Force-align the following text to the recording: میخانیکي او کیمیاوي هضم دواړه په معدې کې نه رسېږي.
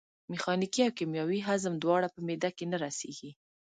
میخانیکي 0.31 0.79
او 0.87 0.91
کیمیاوي 0.99 1.39
هضم 1.47 1.73
دواړه 1.83 2.07
په 2.15 2.19
معدې 2.25 2.49
کې 2.57 2.65
نه 2.71 2.77
رسېږي. 2.83 3.31